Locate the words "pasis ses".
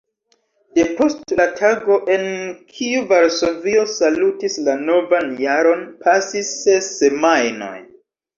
6.07-6.91